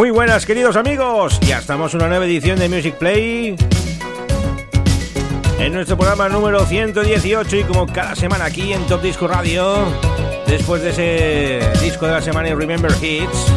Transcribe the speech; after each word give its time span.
Muy 0.00 0.08
buenas 0.08 0.46
queridos 0.46 0.76
amigos, 0.76 1.38
ya 1.40 1.58
estamos 1.58 1.92
en 1.92 2.00
una 2.00 2.08
nueva 2.08 2.24
edición 2.24 2.58
de 2.58 2.70
Music 2.70 2.94
Play 2.94 3.54
en 5.58 5.74
nuestro 5.74 5.98
programa 5.98 6.26
número 6.30 6.64
118 6.64 7.56
y 7.58 7.64
como 7.64 7.86
cada 7.86 8.16
semana 8.16 8.46
aquí 8.46 8.72
en 8.72 8.86
Top 8.86 9.02
Disco 9.02 9.28
Radio, 9.28 9.92
después 10.46 10.80
de 10.80 10.88
ese 10.88 11.80
disco 11.84 12.06
de 12.06 12.12
la 12.12 12.22
semana 12.22 12.48
y 12.48 12.54
Remember 12.54 12.90
Hits, 12.92 13.52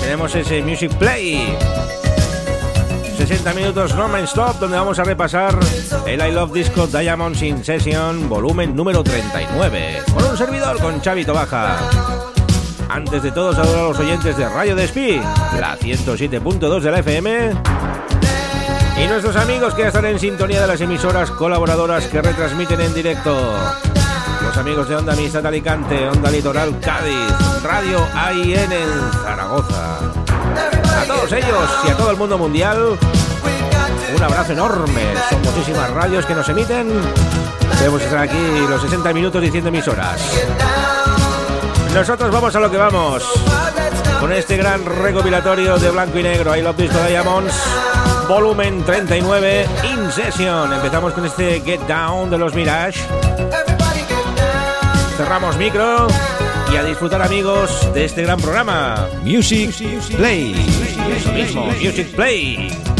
tenemos 0.00 0.34
ese 0.34 0.62
Music 0.62 0.90
Play. 0.94 1.54
60 3.18 3.52
minutos 3.52 3.94
non-stop 3.94 4.60
donde 4.60 4.78
vamos 4.78 4.98
a 4.98 5.04
repasar 5.04 5.54
el 6.06 6.26
I 6.26 6.32
Love 6.32 6.54
Disco 6.54 6.86
Diamonds 6.86 7.42
in 7.42 7.62
Session 7.62 8.26
volumen 8.26 8.74
número 8.74 9.04
39 9.04 10.02
con 10.14 10.24
un 10.24 10.36
servidor 10.38 10.80
con 10.80 10.98
Xavi 10.98 11.26
Tobaja. 11.26 12.23
Antes 12.94 13.24
de 13.24 13.32
todo, 13.32 13.52
saludar 13.52 13.80
a 13.80 13.88
los 13.88 13.98
oyentes 13.98 14.36
de 14.36 14.48
Radio 14.48 14.76
Despí, 14.76 15.20
la 15.58 15.76
107.2 15.76 16.80
de 16.80 16.90
la 16.92 17.00
FM. 17.00 17.50
Y 19.02 19.06
nuestros 19.08 19.34
amigos 19.34 19.74
que 19.74 19.88
están 19.88 20.04
en 20.04 20.20
sintonía 20.20 20.60
de 20.60 20.68
las 20.68 20.80
emisoras 20.80 21.32
colaboradoras 21.32 22.06
que 22.06 22.22
retransmiten 22.22 22.80
en 22.80 22.94
directo. 22.94 23.52
Los 24.44 24.56
amigos 24.56 24.88
de 24.88 24.94
Onda 24.94 25.14
Amistad 25.14 25.44
Alicante, 25.44 26.08
Onda 26.08 26.30
Litoral 26.30 26.78
Cádiz, 26.78 27.64
Radio 27.64 27.98
AIN 28.14 28.70
en 28.70 29.12
Zaragoza. 29.24 29.98
A 29.98 31.04
todos 31.08 31.32
ellos 31.32 31.70
y 31.88 31.90
a 31.90 31.96
todo 31.96 32.12
el 32.12 32.16
mundo 32.16 32.38
mundial, 32.38 32.96
un 34.16 34.22
abrazo 34.22 34.52
enorme. 34.52 35.02
Son 35.30 35.42
muchísimas 35.42 35.90
radios 35.90 36.24
que 36.26 36.34
nos 36.36 36.48
emiten. 36.48 36.92
Debemos 37.76 38.02
estar 38.02 38.18
aquí 38.18 38.38
los 38.68 38.80
60 38.80 39.12
minutos 39.12 39.42
diciendo 39.42 39.70
emisoras. 39.70 40.83
Nosotros 41.94 42.32
vamos 42.32 42.54
a 42.56 42.60
lo 42.60 42.68
que 42.68 42.76
vamos. 42.76 43.22
Con 44.18 44.32
este 44.32 44.56
gran 44.56 44.84
recopilatorio 44.84 45.78
de 45.78 45.90
blanco 45.90 46.18
y 46.18 46.24
negro, 46.24 46.56
I 46.56 46.60
Love 46.60 46.76
Disco 46.76 46.98
Diamonds, 47.06 47.54
volumen 48.28 48.82
39, 48.84 49.66
In 49.92 50.10
Session. 50.10 50.72
Empezamos 50.72 51.12
con 51.12 51.24
este 51.24 51.60
Get 51.60 51.80
Down 51.82 52.30
de 52.30 52.38
los 52.38 52.52
Mirage. 52.52 53.00
Cerramos 55.16 55.56
micro 55.56 56.08
y 56.72 56.76
a 56.76 56.82
disfrutar 56.82 57.22
amigos 57.22 57.88
de 57.94 58.06
este 58.06 58.24
gran 58.24 58.40
programa. 58.40 59.08
Music 59.22 59.72
Play. 60.16 60.52
Eso 61.16 61.32
mismo, 61.32 61.66
Music 61.80 62.12
Play. 62.16 62.93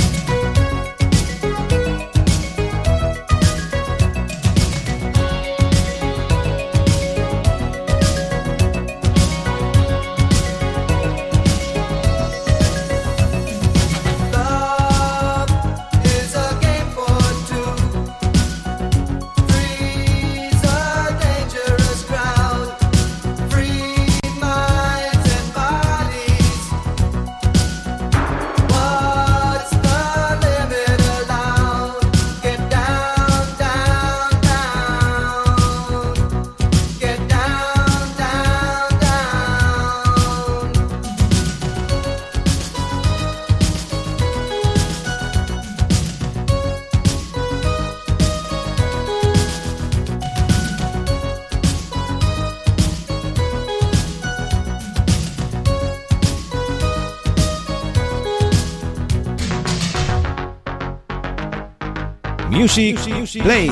Music 62.76 63.40
Play. 63.40 63.68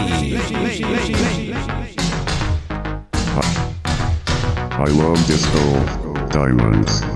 I 4.79 4.91
love 4.91 5.27
disco 5.27 6.29
diamonds. 6.29 7.12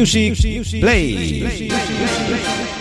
Music 0.00 0.80
Play. 0.80 2.79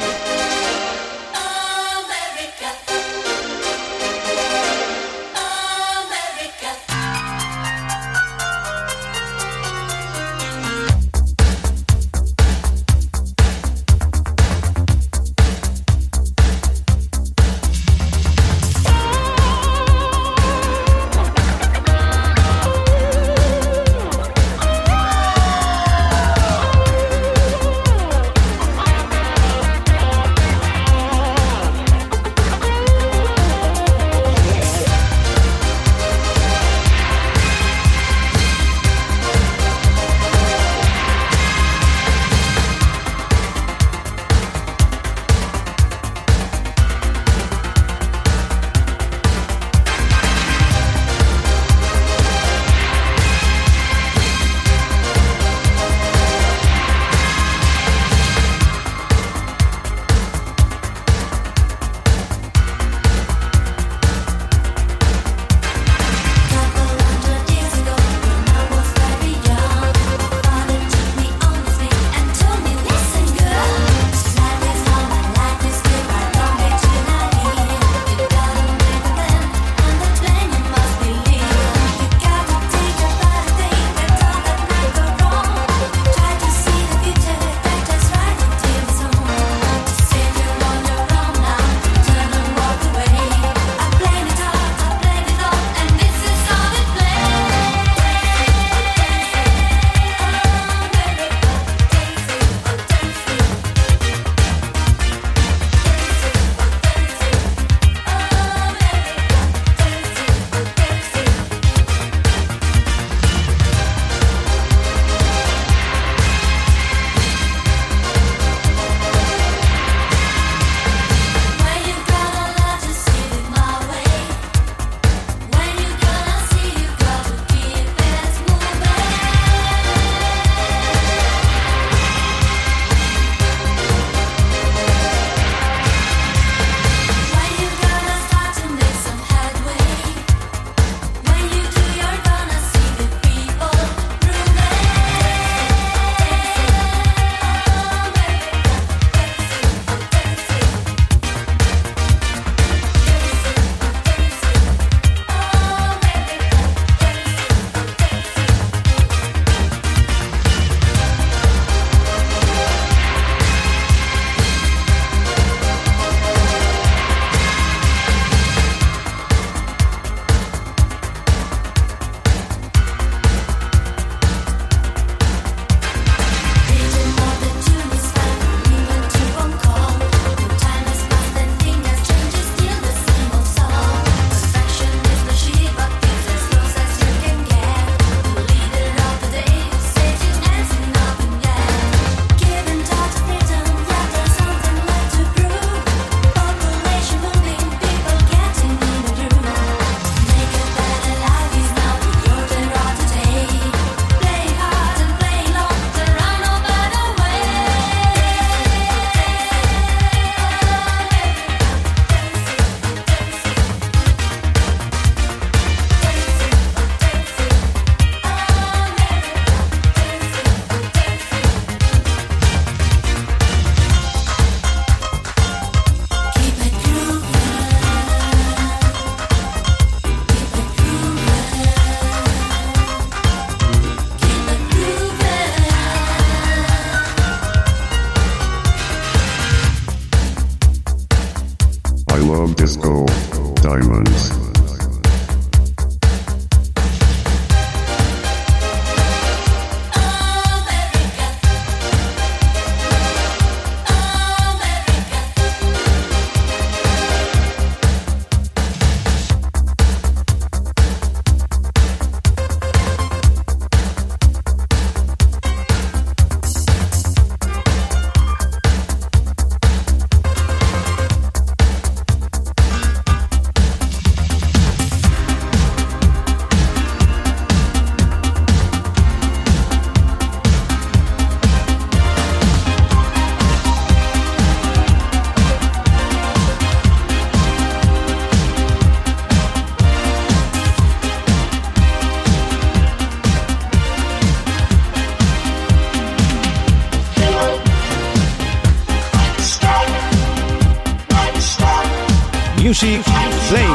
Music 302.69 303.01
Play. 303.01 303.69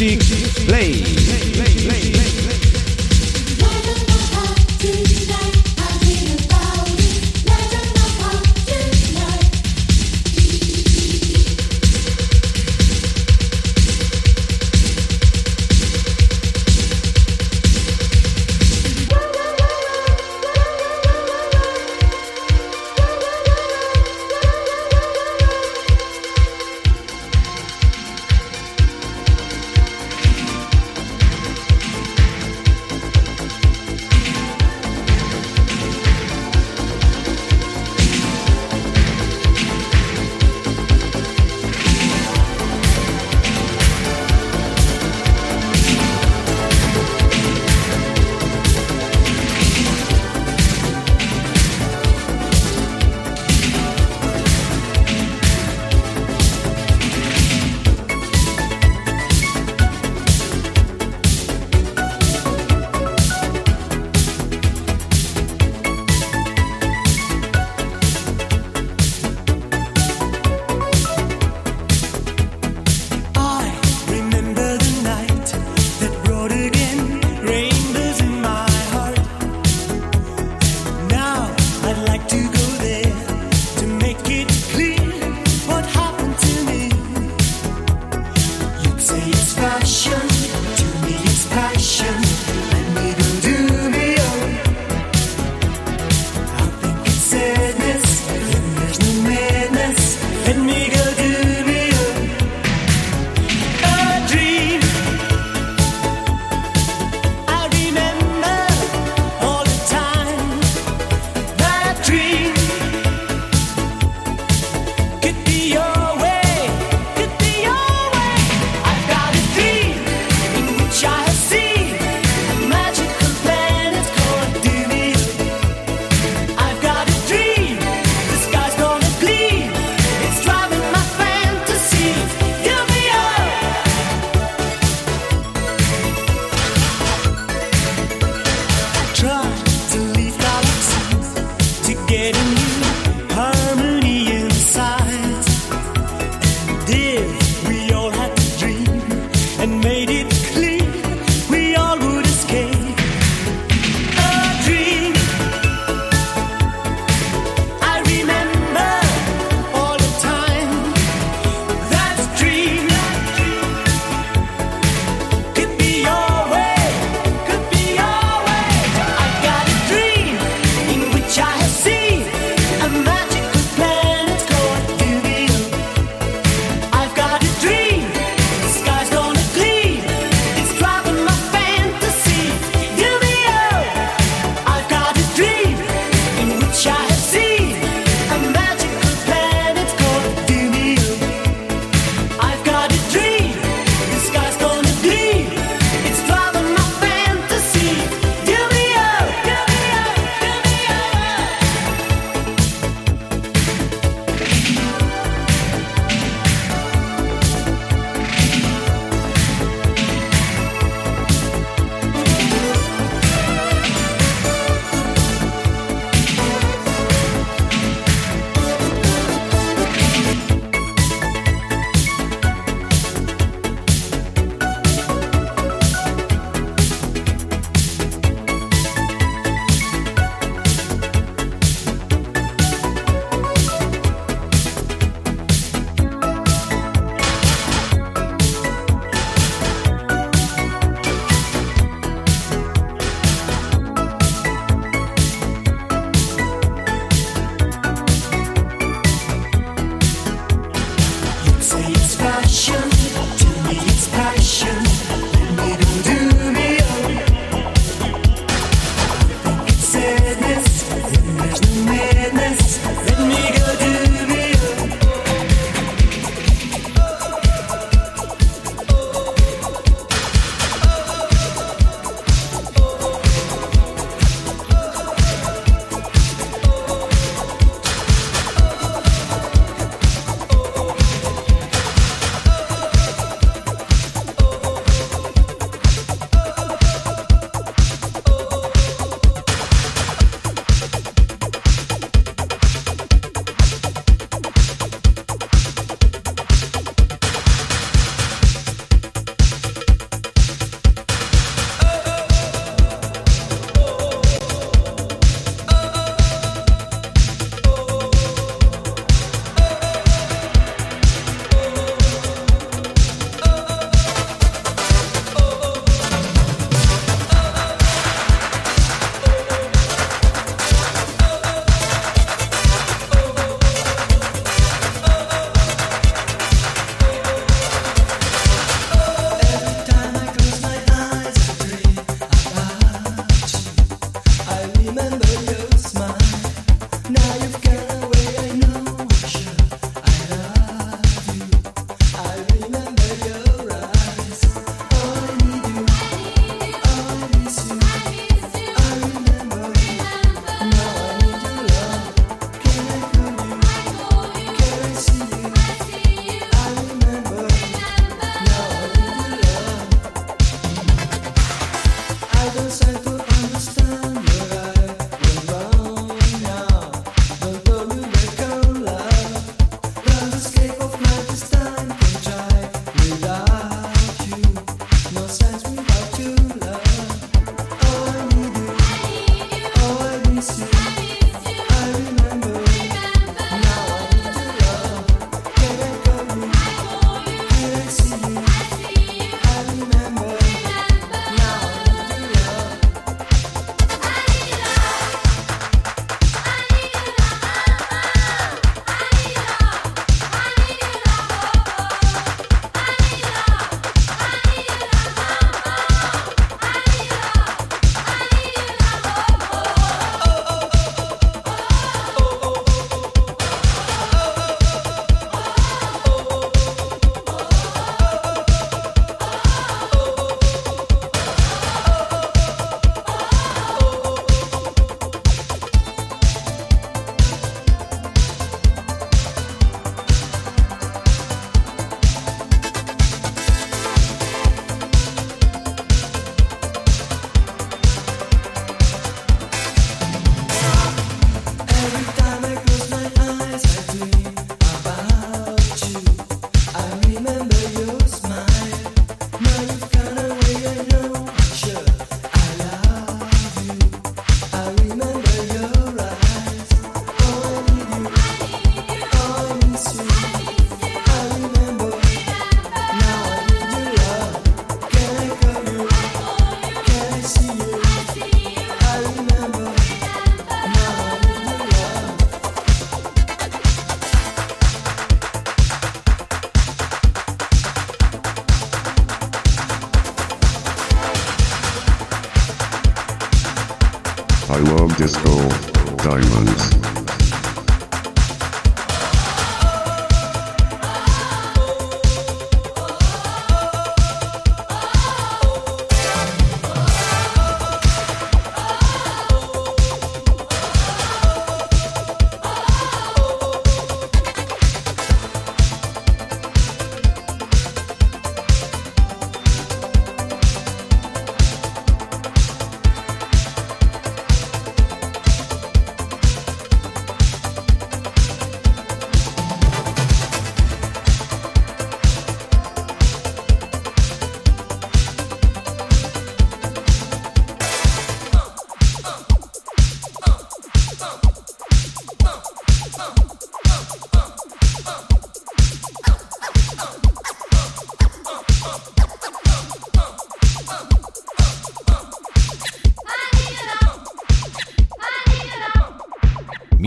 Chic 0.00 0.18
Play. 0.66 1.49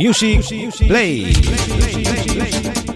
Music 0.03 0.41
Play. 0.85 2.92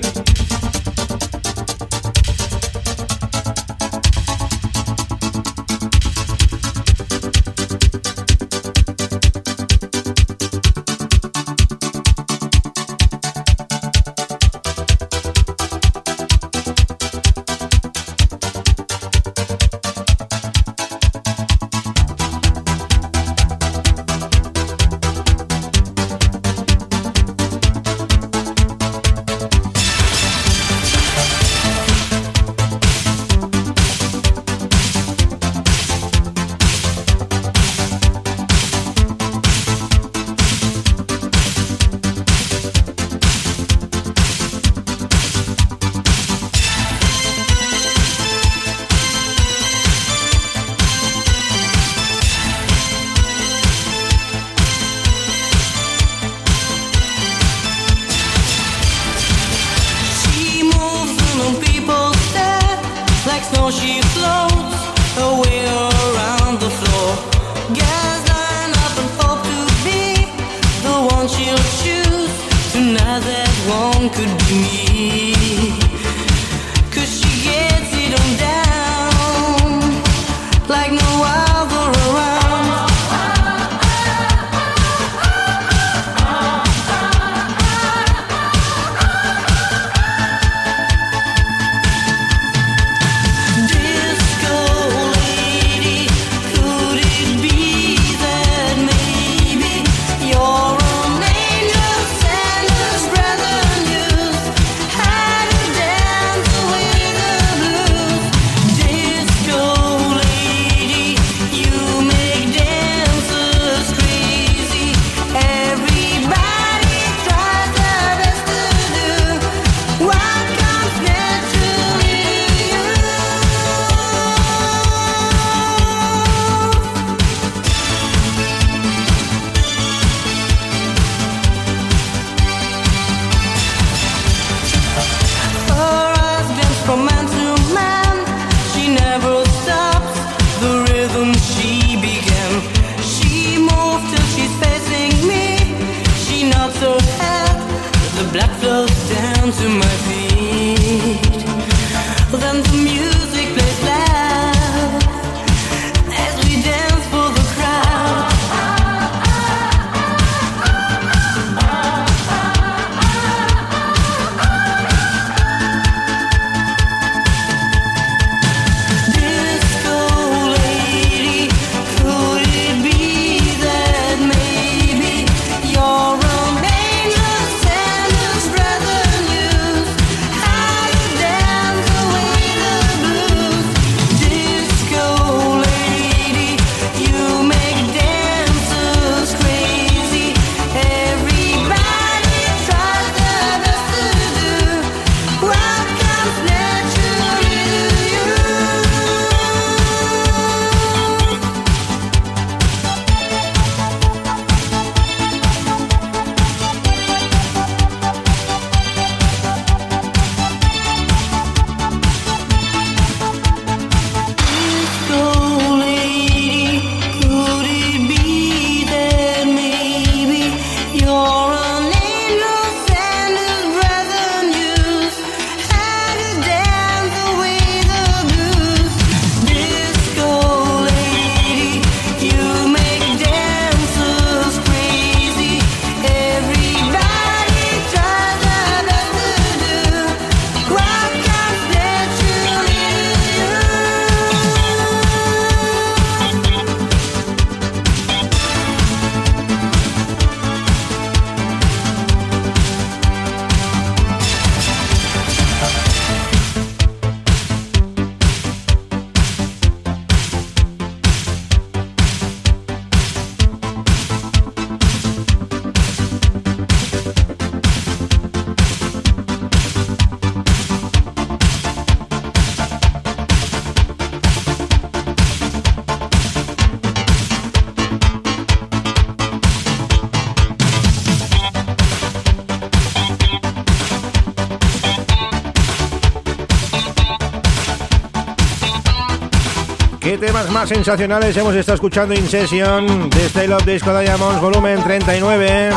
Más 290.51 290.69
sensacionales. 290.69 291.35
Hemos 291.35 291.55
estado 291.55 291.75
escuchando 291.75 292.13
in 292.13 292.27
session 292.27 293.09
de 293.09 293.29
Style 293.29 293.53
of 293.53 293.65
Disco 293.65 293.97
Diamonds 293.97 294.41
volumen 294.41 294.83
39. 294.83 295.71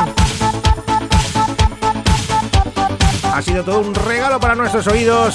Ha 3.32 3.42
sido 3.42 3.64
todo 3.64 3.80
un 3.80 3.94
regalo 3.94 4.38
para 4.38 4.54
nuestros 4.54 4.86
oídos. 4.86 5.34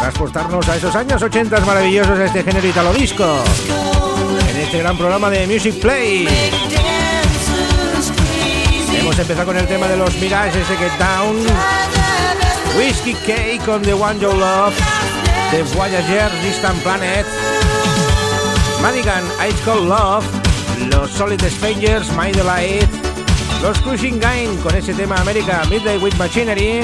Transportarnos 0.00 0.68
a 0.68 0.76
esos 0.76 0.94
años 0.94 1.22
80 1.22 1.60
maravillosos 1.60 2.18
a 2.18 2.24
este 2.26 2.42
género 2.42 2.66
italo 2.66 2.92
disco. 2.92 3.26
En 4.50 4.56
este 4.56 4.78
gran 4.78 4.96
programa 4.96 5.28
de 5.30 5.46
Music 5.46 5.80
Play. 5.80 6.28
Hemos 8.92 9.18
empezado 9.18 9.46
con 9.46 9.56
el 9.56 9.66
tema 9.66 9.88
de 9.88 9.96
los 9.96 10.14
Mirage, 10.18 10.60
ese 10.60 10.76
Get 10.76 10.92
Down, 10.98 11.36
Whiskey 12.78 13.14
Cake 13.14 13.60
con 13.64 13.82
The 13.82 13.94
One 13.94 14.20
You 14.20 14.32
Love, 14.32 14.74
The 15.50 15.62
Voyager, 15.74 16.30
Distant 16.42 16.80
Planet, 16.82 17.26
Madigan, 18.82 19.24
Ice 19.46 19.62
Cold 19.64 19.88
Love, 19.88 20.24
los 20.90 21.10
Solid 21.10 21.42
Strangers, 21.44 22.10
My 22.16 22.32
Delight, 22.32 22.88
los 23.62 23.78
Cruising 23.80 24.18
Game 24.18 24.56
con 24.62 24.74
ese 24.74 24.94
tema 24.94 25.16
América, 25.16 25.62
Midday 25.68 25.98
with 25.98 26.14
Machinery, 26.16 26.80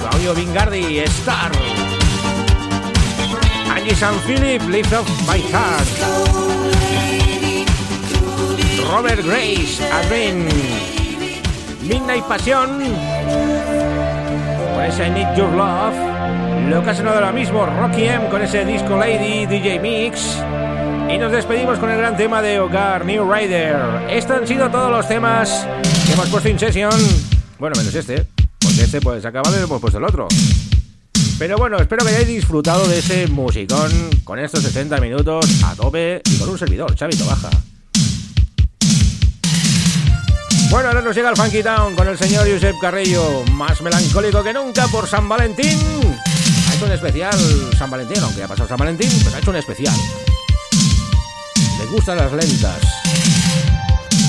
Claudio 0.00 0.34
Vingardi, 0.34 0.98
Star. 0.98 1.50
Angie 3.74 3.94
San 3.94 4.14
Philip, 4.26 4.60
Lift 4.68 4.92
of 4.92 5.08
My 5.26 5.40
Heart. 5.40 5.88
Robert 8.90 9.24
Grace, 9.24 9.80
Advent. 9.90 10.52
Midnight 11.82 12.24
Pasión. 12.24 12.82
Con 14.74 14.84
ese 14.84 15.06
I 15.06 15.10
Need 15.10 15.36
Your 15.36 15.52
Love. 15.52 15.94
Lo 16.68 16.82
que 16.82 16.90
ha 16.90 16.94
sonado 16.94 17.16
ahora 17.16 17.32
mismo, 17.32 17.64
Rocky 17.64 18.04
M 18.04 18.28
con 18.28 18.42
ese 18.42 18.64
Disco 18.66 18.96
Lady 18.96 19.46
DJ 19.46 19.80
Mix. 19.80 20.36
Y 21.12 21.18
nos 21.18 21.30
despedimos 21.30 21.78
con 21.78 21.90
el 21.90 21.98
gran 21.98 22.16
tema 22.16 22.40
de 22.40 22.58
Hogar, 22.58 23.04
New 23.04 23.30
Rider. 23.30 23.76
Estos 24.08 24.38
han 24.38 24.46
sido 24.46 24.70
todos 24.70 24.90
los 24.90 25.06
temas 25.06 25.68
que 26.06 26.12
hemos 26.14 26.26
puesto 26.30 26.48
en 26.48 26.58
sesión. 26.58 26.98
Bueno, 27.58 27.76
menos 27.76 27.94
este, 27.94 28.26
porque 28.58 28.84
este 28.84 28.98
pues 29.02 29.22
acabado 29.26 29.54
y 29.60 29.62
hemos 29.62 29.78
puesto 29.78 29.98
el 29.98 30.04
otro. 30.04 30.26
Pero 31.38 31.58
bueno, 31.58 31.76
espero 31.76 32.02
que 32.06 32.12
hayáis 32.12 32.28
disfrutado 32.28 32.88
de 32.88 33.00
ese 33.00 33.26
musicón 33.26 33.90
con 34.24 34.38
estos 34.38 34.62
60 34.62 34.98
minutos 35.02 35.44
a 35.64 35.74
tope 35.74 36.22
y 36.24 36.38
con 36.38 36.48
un 36.48 36.58
servidor, 36.58 36.94
Chavito 36.94 37.26
Baja. 37.26 37.50
Bueno, 40.70 40.88
ahora 40.88 41.02
nos 41.02 41.14
llega 41.14 41.28
el 41.28 41.36
Funky 41.36 41.62
Town 41.62 41.94
con 41.94 42.08
el 42.08 42.16
señor 42.16 42.50
Josep 42.50 42.76
Carrillo, 42.80 43.44
más 43.52 43.82
melancólico 43.82 44.42
que 44.42 44.54
nunca 44.54 44.88
por 44.88 45.06
San 45.06 45.28
Valentín. 45.28 45.78
Ha 46.70 46.74
hecho 46.74 46.86
un 46.86 46.92
especial 46.92 47.38
San 47.76 47.90
Valentín, 47.90 48.22
aunque 48.22 48.42
ha 48.42 48.48
pasado 48.48 48.66
San 48.66 48.78
Valentín, 48.78 49.10
pero 49.22 49.36
ha 49.36 49.38
hecho 49.40 49.50
un 49.50 49.56
especial. 49.56 49.94
Le 51.82 51.88
gustan 51.88 52.16
las 52.16 52.32
lentas. 52.32 52.78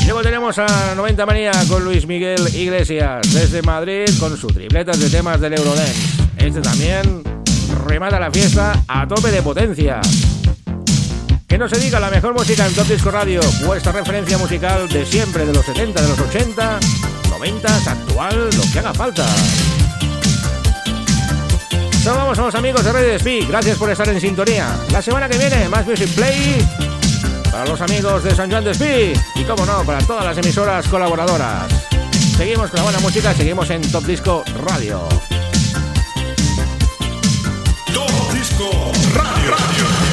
Y 0.02 0.06
luego 0.06 0.24
tenemos 0.24 0.58
a 0.58 0.96
90 0.96 1.26
Manía 1.26 1.52
con 1.70 1.84
Luis 1.84 2.08
Miguel 2.08 2.42
Iglesias 2.56 3.22
desde 3.32 3.62
Madrid 3.62 4.06
con 4.20 4.36
sus 4.36 4.52
tripletas 4.54 5.00
de 5.00 5.08
temas 5.10 5.40
del 5.40 5.54
Eurodance. 5.54 5.94
Este 6.38 6.62
también 6.62 7.24
remata 7.86 8.20
la 8.20 8.32
fiesta 8.32 8.84
a 8.88 9.08
tope 9.08 9.30
de 9.30 9.44
potencia. 9.44 10.02
Que 11.48 11.60
no 11.60 11.70
se 11.70 11.78
diga 11.80 12.00
la 12.00 12.10
mejor 12.10 12.34
música 12.34 12.66
en 12.66 12.74
Top 12.74 12.88
Disco 12.88 13.12
Radio, 13.12 13.40
vuestra 13.66 13.92
referencia 13.92 14.40
musical 14.40 14.90
de 14.90 15.06
siempre, 15.06 15.46
de 15.46 15.54
los 15.54 15.64
70, 15.64 16.02
de 16.02 16.08
los 16.08 16.20
80, 16.20 16.80
90, 17.30 17.92
actual, 17.92 18.50
lo 18.58 18.64
que 18.74 18.80
haga 18.80 18.94
falta. 18.96 19.26
Saludamos 22.04 22.40
a 22.40 22.42
los 22.42 22.56
amigos 22.56 22.84
de 22.84 22.92
Red 22.92 23.20
Speak, 23.20 23.48
gracias 23.48 23.78
por 23.78 23.92
estar 23.92 24.10
en 24.10 24.20
sintonía. 24.20 24.76
La 24.92 25.04
semana 25.04 25.30
que 25.30 25.38
viene, 25.38 25.70
más 25.70 25.86
Music 25.86 26.10
Play 26.16 26.93
para 27.54 27.68
los 27.68 27.80
amigos 27.82 28.24
de 28.24 28.36
San 28.36 28.50
Juan 28.50 28.64
de 28.64 28.74
Speak 28.74 29.16
y, 29.36 29.44
como 29.44 29.64
no, 29.64 29.84
para 29.84 30.00
todas 30.00 30.26
las 30.26 30.36
emisoras 30.40 30.88
colaboradoras. 30.88 31.72
Seguimos 32.36 32.72
con 32.72 32.78
la 32.78 32.84
buena 32.84 33.00
música, 33.00 33.32
seguimos 33.32 33.70
en 33.70 33.80
Top 33.92 34.04
Disco 34.06 34.44
Radio. 34.66 35.08
Top 37.94 38.34
Disco. 38.34 38.92
Radio. 39.14 40.13